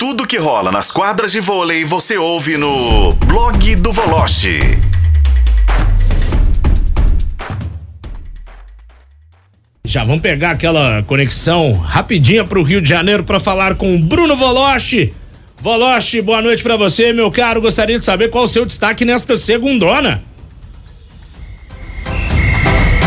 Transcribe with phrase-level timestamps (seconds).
[0.00, 4.58] Tudo que rola nas quadras de vôlei você ouve no blog do Voloche.
[9.84, 13.98] Já vamos pegar aquela conexão rapidinha para o Rio de Janeiro para falar com o
[13.98, 15.12] Bruno Voloche.
[15.60, 17.60] Voloche, boa noite para você, meu caro.
[17.60, 20.22] Gostaria de saber qual o seu destaque nesta segundona.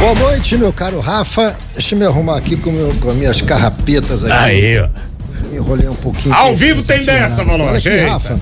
[0.00, 1.56] Boa noite, meu caro Rafa.
[1.72, 4.32] Deixa eu me arrumar aqui com, meu, com minhas carrapetas aqui.
[4.32, 5.09] Aí, ó.
[5.52, 6.34] Enrolei um pouquinho.
[6.34, 7.88] Ao vivo tem dessa, Voloche.
[8.00, 8.40] Rafa.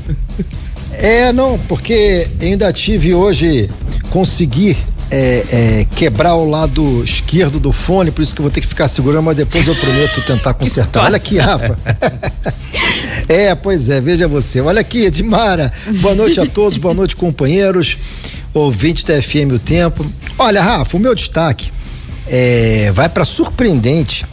[0.93, 3.71] É, não, porque ainda tive hoje
[4.11, 4.77] conseguir
[5.11, 8.67] é, é, quebrar o lado esquerdo do fone, por isso que eu vou ter que
[8.67, 11.05] ficar segurando, mas depois eu prometo tentar consertar.
[11.05, 11.79] Olha aqui, Rafa.
[13.29, 14.61] é, pois é, veja você.
[14.61, 15.73] Olha aqui, Edmara.
[16.01, 17.97] Boa noite a todos, boa noite, companheiros,
[18.53, 20.05] ouvintes da FM O Tempo.
[20.39, 21.73] Olha, Rafa, o meu destaque
[22.27, 24.27] é, vai para surpreendente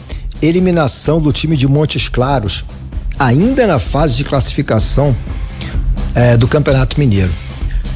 [0.46, 2.64] eliminação do time de Montes Claros,
[3.18, 5.14] ainda na fase de classificação
[6.14, 7.32] é, do Campeonato Mineiro.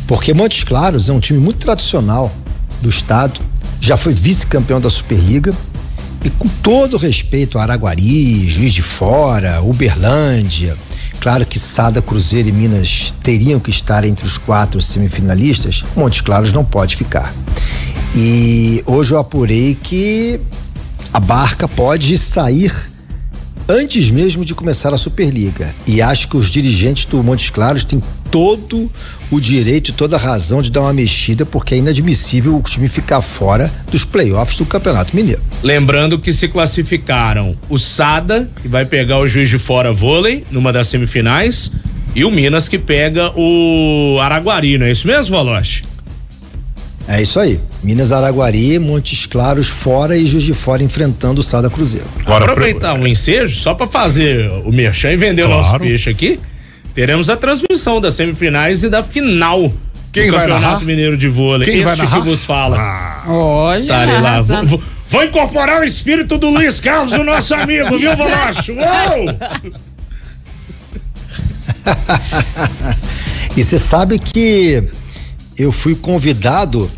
[0.06, 2.32] Porque Montes Claros é um time muito tradicional
[2.82, 3.40] do estado,
[3.80, 5.54] já foi vice-campeão da Superliga
[6.24, 10.76] e com todo respeito a Araguari, Juiz de Fora, Uberlândia,
[11.20, 16.52] claro que Sada, Cruzeiro e Minas teriam que estar entre os quatro semifinalistas, Montes Claros
[16.52, 17.32] não pode ficar.
[18.14, 20.40] E hoje eu apurei que
[21.12, 22.72] a barca pode sair
[23.68, 25.74] antes mesmo de começar a Superliga.
[25.86, 28.90] E acho que os dirigentes do Montes Claros têm todo
[29.30, 32.88] o direito e toda a razão de dar uma mexida, porque é inadmissível o time
[32.88, 35.42] ficar fora dos playoffs do Campeonato Mineiro.
[35.62, 40.72] Lembrando que se classificaram o Sada, que vai pegar o Juiz de Fora vôlei, numa
[40.72, 41.72] das semifinais,
[42.14, 45.82] e o Minas que pega o Araguari, não é isso mesmo, Valoche?
[47.06, 47.60] É isso aí.
[47.82, 52.06] Minas Araguari, Montes Claros fora e Juiz de Fora enfrentando o Sada Cruzeiro.
[52.26, 55.58] Agora, Aproveitar o um ensejo só para fazer o merchan e vender claro.
[55.60, 56.38] o nosso peixe aqui.
[56.94, 59.72] Teremos a transmissão das semifinais e da final
[60.12, 60.84] Quem do Campeonato narrar?
[60.84, 61.66] Mineiro de Vôlei.
[61.66, 62.20] Quem Esse vai narrar?
[62.20, 62.76] que vos fala.
[62.78, 63.24] Ah.
[63.28, 64.28] Olha, Estarei lá.
[64.30, 64.66] arrasando.
[64.66, 68.72] Vou, vou incorporar o espírito do Luiz Carlos, o nosso amigo, viu, Voloche?
[68.72, 69.26] Uou!
[73.56, 74.82] E você sabe que
[75.58, 76.90] eu fui convidado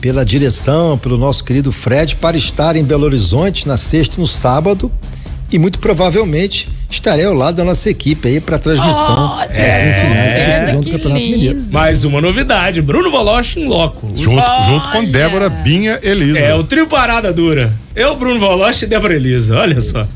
[0.00, 4.26] pela direção, pelo nosso querido Fred, para estar em Belo Horizonte na sexta e no
[4.26, 4.90] sábado.
[5.52, 9.74] E muito provavelmente estarei ao lado da nossa equipe aí para a transmissão Olha, das
[9.74, 11.36] semifinais da é, decisão do Campeonato lindo.
[11.36, 11.64] Mineiro.
[11.70, 14.08] Mais uma novidade, Bruno Voloche em loco.
[14.14, 15.04] Junto, junto com.
[15.04, 16.38] Débora Binha Elisa.
[16.38, 17.72] É, o trio parada dura.
[17.94, 20.06] Eu, Bruno Voloche e Débora Elisa, olha só.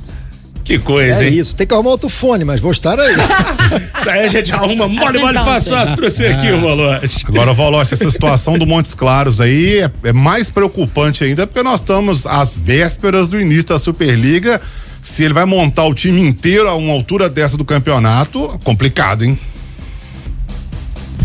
[0.64, 1.38] Que coisa, É hein?
[1.38, 3.14] isso, tem que arrumar outro fone, mas vou estar aí.
[3.98, 7.22] Isso aí a gente arruma mole, mole, fácil, fácil pra você aqui, Voloche.
[7.28, 11.80] Agora, Voloche, essa situação do Montes Claros aí é, é mais preocupante ainda porque nós
[11.80, 14.60] estamos às vésperas do início da Superliga.
[15.02, 19.38] Se ele vai montar o time inteiro a uma altura dessa do campeonato, complicado, hein?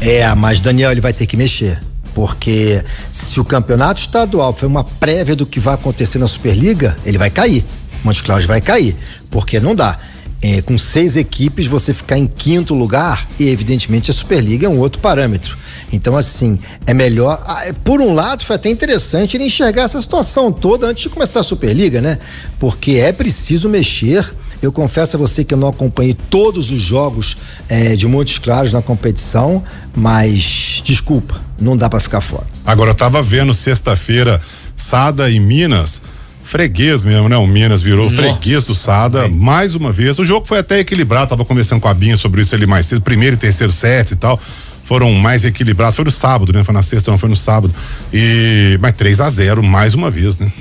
[0.01, 1.81] É, mas Daniel, ele vai ter que mexer.
[2.13, 7.17] Porque se o campeonato estadual foi uma prévia do que vai acontecer na Superliga, ele
[7.17, 7.63] vai cair.
[8.03, 8.95] Montes Claros vai cair.
[9.29, 9.99] Porque não dá.
[10.41, 14.79] É, com seis equipes, você ficar em quinto lugar, e evidentemente a Superliga é um
[14.79, 15.57] outro parâmetro.
[15.91, 17.43] Então, assim, é melhor.
[17.45, 21.09] ah, é, Por um lado, foi até interessante ele enxergar essa situação toda antes de
[21.09, 22.19] começar a Superliga, né?
[22.57, 24.33] Porque é preciso mexer.
[24.61, 27.35] Eu confesso a você que eu não acompanhei todos os jogos
[27.67, 29.63] eh, de Montes Claros na competição,
[29.95, 32.47] mas desculpa, não dá para ficar fora.
[32.65, 34.39] Agora, eu tava vendo sexta-feira
[34.75, 36.01] Sada e Minas.
[36.49, 37.37] Freguês mesmo, né?
[37.37, 40.17] O Minas virou Nossa, freguês do Sada mais uma vez.
[40.17, 43.01] O jogo foi até equilibrado, tava conversando com a Binha sobre isso ali mais cedo,
[43.01, 44.41] primeiro e terceiro set e tal.
[44.83, 45.95] Foram mais equilibrados.
[45.95, 46.63] Foi no sábado, né?
[46.63, 47.71] Foi na sexta, não foi no sábado.
[48.11, 50.51] E mas 3 a 0 mais uma vez, né?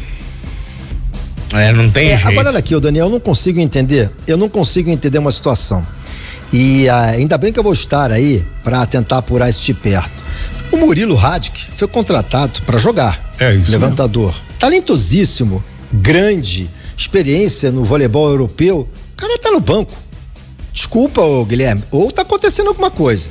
[1.55, 2.29] É, não tem É, jeito.
[2.29, 4.11] agora olha aqui, ô Daniel, eu não consigo entender.
[4.27, 5.83] Eu não consigo entender uma situação.
[6.53, 10.23] E ah, ainda bem que eu vou estar aí para tentar apurar isso de perto.
[10.71, 13.33] O Murilo Radic foi contratado para jogar.
[13.41, 14.35] É isso Levantador.
[14.59, 18.89] Talentosíssimo, grande, experiência no voleibol europeu.
[19.13, 19.93] O cara tá no banco.
[20.73, 21.83] Desculpa, ô Guilherme.
[21.91, 23.29] Ou tá acontecendo alguma coisa.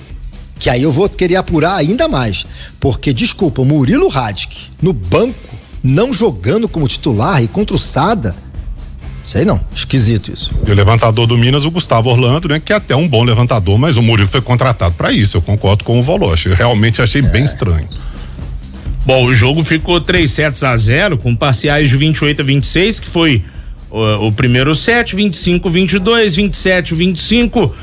[0.59, 2.45] Que aí eu vou querer apurar ainda mais.
[2.79, 8.35] Porque, desculpa, o Murilo Radic no banco, não jogando como titular e contra o Sada.
[9.23, 10.53] Sei não, esquisito isso.
[10.65, 12.61] E o levantador do Minas, o Gustavo Orlando, né?
[12.61, 15.35] Que é até um bom levantador, mas o Murilo foi contratado para isso.
[15.35, 16.47] Eu concordo com o Voloche.
[16.47, 17.87] Eu realmente achei bem estranho.
[19.07, 23.07] Bom, o jogo ficou 3 sets a 0 com parciais de 28 a 26, que
[23.07, 23.41] foi
[23.89, 27.73] o, o primeiro set, 25 22, 27 25.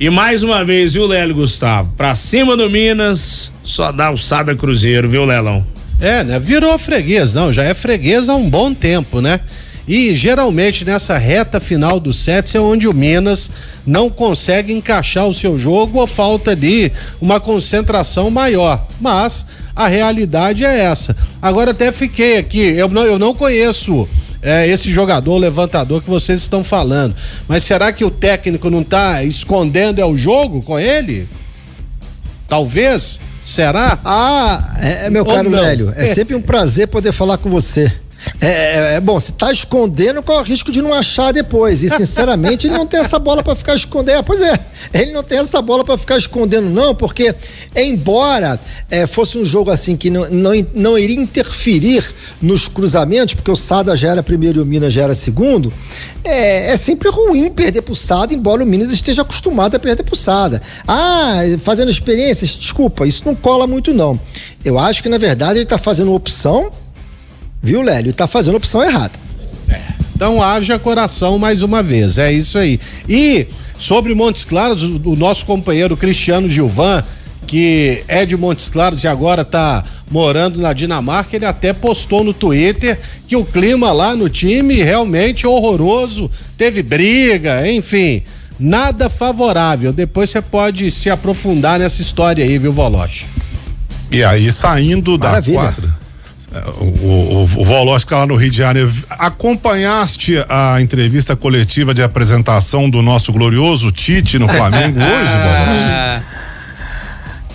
[0.00, 1.94] E mais uma vez, viu, Lélio Gustavo?
[1.96, 5.64] Pra cima do Minas, só dá alçada Cruzeiro, viu, Lelão?
[6.00, 6.40] É, né?
[6.40, 9.38] Virou freguês, não, já é freguês há um bom tempo, né?
[9.86, 13.48] E geralmente nessa reta final do sets é onde o Minas
[13.86, 18.84] não consegue encaixar o seu jogo ou falta ali uma concentração maior.
[19.00, 21.16] Mas a realidade é essa.
[21.40, 24.08] Agora até fiquei aqui, eu não, eu não conheço
[24.42, 27.16] é, esse jogador levantador que vocês estão falando.
[27.48, 31.28] Mas será que o técnico não está escondendo é o jogo com ele?
[32.46, 33.18] Talvez.
[33.44, 33.98] Será?
[34.04, 35.62] Ah, é, é meu Ou caro não?
[35.62, 37.92] velho, é, é sempre um prazer poder falar com você.
[38.40, 41.82] É, é, é, bom, se tá escondendo, é o risco de não achar depois?
[41.82, 44.22] E sinceramente, ele não tem essa bola para ficar escondendo.
[44.24, 44.58] Pois é,
[44.92, 47.34] ele não tem essa bola para ficar escondendo, não, porque
[47.74, 48.58] embora
[48.90, 52.04] é, fosse um jogo assim que não, não, não iria interferir
[52.40, 55.72] nos cruzamentos, porque o Sada já era primeiro e o Minas já era segundo,
[56.22, 60.16] é, é sempre ruim perder pro Sada, embora o Minas esteja acostumado a perder pro
[60.16, 60.60] Sada.
[60.86, 64.18] Ah, fazendo experiências, desculpa, isso não cola muito, não.
[64.64, 66.70] Eu acho que, na verdade, ele tá fazendo opção
[67.64, 68.12] Viu, Lélio?
[68.12, 69.18] Tá fazendo a opção errada.
[69.70, 69.80] É.
[70.14, 72.78] Então haja coração mais uma vez, é isso aí.
[73.08, 73.46] E
[73.78, 77.02] sobre Montes Claros, o, nosso companheiro Cristiano Gilvan,
[77.46, 82.34] que é de Montes Claros e agora está morando na Dinamarca, ele até postou no
[82.34, 88.22] Twitter que o clima lá no time realmente horroroso, teve briga, enfim,
[88.60, 89.90] nada favorável.
[89.90, 93.24] Depois você pode se aprofundar nessa história aí, viu, Voloche?
[94.10, 95.56] E aí, saindo Maravilha.
[95.56, 96.03] da quadra
[96.78, 102.88] o, o, o Volosca lá no Rio de Janeiro, acompanhaste a entrevista coletiva de apresentação
[102.88, 106.22] do nosso glorioso Tite no Flamengo hoje, Volosca?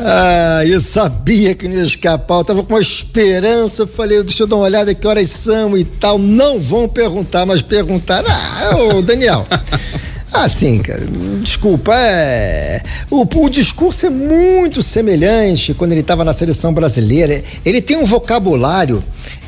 [0.01, 4.43] Ah, eu sabia que não ia escapar, eu tava com uma esperança, eu falei, deixa
[4.43, 8.77] eu dar uma olhada que horas são e tal, não vão perguntar, mas perguntar, ah,
[8.77, 9.45] ô Daniel,
[10.43, 11.05] Assim, cara,
[11.41, 12.81] desculpa, é.
[13.11, 17.43] O, o discurso é muito semelhante quando ele estava na seleção brasileira.
[17.65, 19.03] Ele tem um vocabulário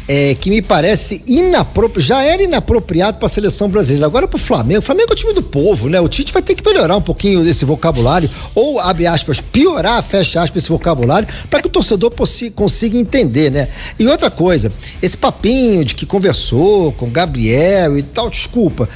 [0.07, 4.05] é, que me parece inapropriado, já era inapropriado para a seleção brasileira.
[4.05, 6.01] Agora para o Flamengo, o Flamengo é o time do povo, né?
[6.01, 10.41] O Tite vai ter que melhorar um pouquinho desse vocabulário, ou abre aspas, piorar, fecha
[10.41, 12.11] aspas, esse vocabulário, para que o torcedor
[12.53, 13.69] consiga entender, né?
[13.97, 14.69] E outra coisa,
[15.01, 18.89] esse papinho de que conversou com Gabriel e tal, desculpa.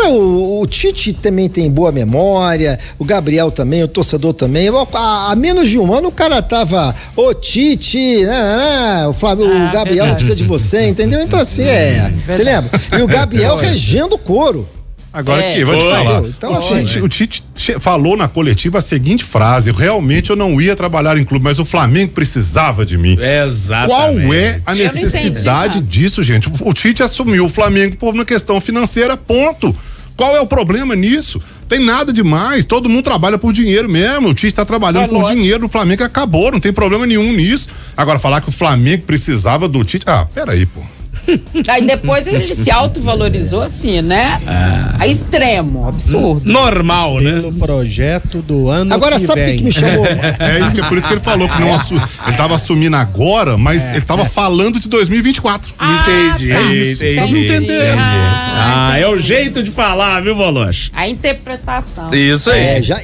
[0.00, 4.68] Cara, o, o, Tite também tem boa memória, o Gabriel também, o torcedor também.
[4.94, 9.44] Há, menos de um ano o cara tava, ô Tite, né, né, né o, Flávio,
[9.46, 10.14] ah, o Gabriel verdade.
[10.14, 11.22] precisa de você, entendeu?
[11.22, 12.12] Então assim, é.
[12.26, 12.70] Você lembra?
[12.98, 14.66] E o Gabriel regendo o couro.
[15.12, 16.22] Agora é, que vou te falar.
[16.24, 17.44] Então, o, assim, Tite, o Tite
[17.80, 21.64] falou na coletiva a seguinte frase: realmente eu não ia trabalhar em clube, mas o
[21.64, 23.18] Flamengo precisava de mim.
[23.20, 24.26] Exatamente.
[24.26, 26.48] Qual é a necessidade disso, gente?
[26.60, 29.74] O Tite assumiu o Flamengo por uma questão financeira, ponto.
[30.20, 31.40] Qual é o problema nisso?
[31.66, 34.28] Tem nada demais, todo mundo trabalha por dinheiro mesmo.
[34.28, 35.40] O Tite está trabalhando é por lógico.
[35.40, 37.70] dinheiro, o Flamengo acabou, não tem problema nenhum nisso.
[37.96, 40.04] Agora, falar que o Flamengo precisava do Tite.
[40.06, 40.82] Ah, peraí, pô.
[41.68, 44.40] Aí depois ele se autovalorizou assim, né?
[44.46, 44.96] Ah.
[45.00, 46.50] A extremo, absurdo.
[46.50, 47.32] Normal, né?
[47.32, 50.06] Pelo projeto do ano Agora que sabe o que, que, me chamou?
[50.40, 51.94] É, isso que é por isso que ele falou que não assu...
[51.94, 53.90] ele estava assumindo agora, mas é.
[53.90, 55.74] ele estava falando de 2024.
[55.78, 56.52] Ah, entendi.
[56.52, 56.98] É isso.
[56.98, 57.98] Vocês não entenderam.
[58.00, 60.90] Ah, ah, é o jeito de falar, viu, Boloche?
[60.94, 62.12] A interpretação.
[62.14, 62.60] Isso aí.
[62.60, 63.00] É, já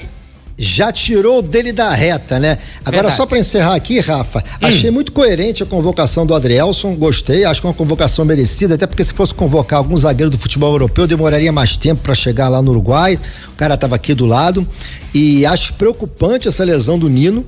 [0.59, 2.59] já tirou dele da reta, né?
[2.81, 3.17] Agora, Verdade.
[3.17, 4.67] só para encerrar aqui, Rafa, hum.
[4.67, 8.87] achei muito coerente a convocação do Adrielson, gostei, acho que é uma convocação merecida, até
[8.87, 12.63] porque se fosse convocar algum zagueiro do futebol europeu, demoraria mais tempo para chegar lá
[12.63, 13.19] no Uruguai.
[13.49, 14.67] O cara estava aqui do lado.
[15.13, 17.45] E acho preocupante essa lesão do Nino.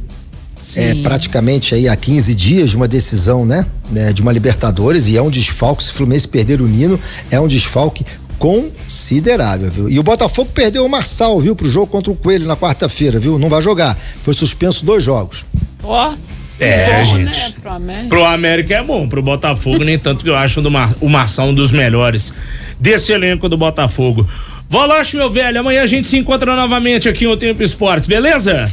[0.62, 0.80] Sim.
[0.80, 3.64] É, praticamente aí há 15 dias de uma decisão, né?
[3.90, 4.12] né?
[4.12, 5.84] De uma Libertadores e é um desfalque.
[5.84, 6.98] Se o Fluminense perder o Nino,
[7.30, 8.04] é um desfalque
[8.38, 9.88] considerável, viu?
[9.88, 13.38] E o Botafogo perdeu o Marçal, viu, pro jogo contra o Coelho na quarta-feira, viu?
[13.38, 13.98] Não vai jogar.
[14.22, 15.44] Foi suspenso dois jogos.
[15.82, 16.12] Ó.
[16.12, 16.38] Oh.
[16.60, 17.30] É, bom, gente.
[17.30, 17.52] Né?
[17.60, 18.08] Pro, América.
[18.08, 21.46] pro América é bom, pro Botafogo nem tanto que eu acho do Mar, o Marçal
[21.46, 22.34] um dos melhores
[22.80, 24.28] desse elenco do Botafogo.
[24.68, 28.68] Voloche, meu velho, amanhã a gente se encontra novamente aqui no Tempo Esportes, beleza?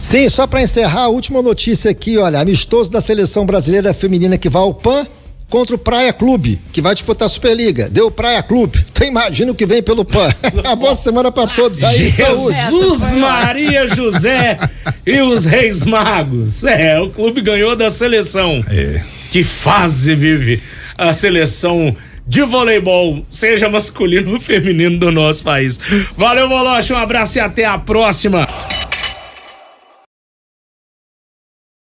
[0.00, 4.48] Sim, só para encerrar, a última notícia aqui, olha, amistoso da seleção brasileira feminina que
[4.48, 5.06] vai ao PAN
[5.48, 7.88] contra o Praia Clube, que vai disputar a Superliga.
[7.88, 8.84] Deu Praia Clube.
[8.94, 10.32] Então imagina o que vem pelo PAN.
[10.54, 12.10] Uma boa semana para todos aí.
[12.10, 14.56] Jesus Maria José
[15.04, 16.62] e os Reis Magos.
[16.62, 18.64] É, o clube ganhou da seleção.
[18.68, 19.02] É.
[19.32, 20.62] Que fase vive
[20.96, 21.94] a seleção
[22.26, 25.78] de voleibol, seja masculino ou feminino do nosso país.
[26.16, 28.46] Valeu, Moloche, um abraço e até a próxima.